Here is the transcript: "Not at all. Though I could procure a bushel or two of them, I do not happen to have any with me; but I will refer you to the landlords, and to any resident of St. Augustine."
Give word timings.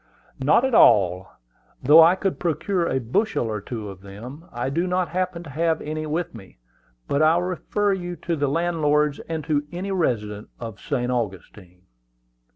"Not 0.39 0.65
at 0.65 0.73
all. 0.73 1.27
Though 1.83 2.01
I 2.01 2.15
could 2.15 2.39
procure 2.39 2.87
a 2.87 2.99
bushel 2.99 3.45
or 3.45 3.61
two 3.61 3.87
of 3.87 4.01
them, 4.01 4.45
I 4.51 4.71
do 4.71 4.87
not 4.87 5.09
happen 5.09 5.43
to 5.43 5.49
have 5.51 5.79
any 5.79 6.07
with 6.07 6.33
me; 6.33 6.57
but 7.07 7.21
I 7.21 7.35
will 7.35 7.43
refer 7.43 7.93
you 7.93 8.15
to 8.15 8.35
the 8.35 8.47
landlords, 8.47 9.19
and 9.29 9.43
to 9.43 9.63
any 9.71 9.91
resident 9.91 10.49
of 10.59 10.79
St. 10.81 11.11
Augustine." 11.11 11.83